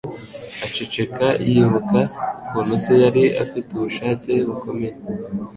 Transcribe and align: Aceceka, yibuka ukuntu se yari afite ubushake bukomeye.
Aceceka, 0.65 1.27
yibuka 1.49 1.99
ukuntu 2.41 2.73
se 2.83 2.93
yari 3.03 3.23
afite 3.43 3.69
ubushake 3.73 4.31
bukomeye. 4.47 4.93